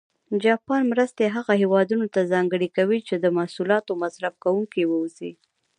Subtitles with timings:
[0.43, 5.31] جاپان مرستې هغه هېوادونه ته ځانګړې کوي چې د محصولاتو مصرف کوونکي و اوسي.